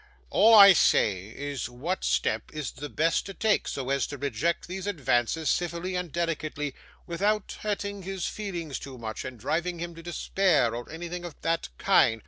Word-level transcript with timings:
All 0.31 0.55
I 0.55 0.73
say 0.73 1.27
is, 1.27 1.69
what 1.69 2.03
step 2.03 2.49
is 2.51 2.71
the 2.71 2.89
best 2.89 3.23
to 3.27 3.35
take, 3.35 3.67
so 3.67 3.91
as 3.91 4.07
to 4.07 4.17
reject 4.17 4.67
these 4.67 4.87
advances 4.87 5.47
civilly 5.47 5.95
and 5.95 6.11
delicately, 6.11 6.69
and 6.69 6.73
without 7.05 7.59
hurting 7.61 8.01
his 8.01 8.25
feelings 8.25 8.79
too 8.79 8.97
much, 8.97 9.23
and 9.23 9.39
driving 9.39 9.77
him 9.77 9.93
to 9.93 10.01
despair, 10.01 10.73
or 10.73 10.89
anything 10.91 11.23
of 11.23 11.39
that 11.41 11.69
kind? 11.77 12.19